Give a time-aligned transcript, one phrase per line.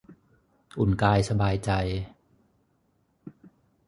[0.77, 1.71] อุ่นกายสบายใจ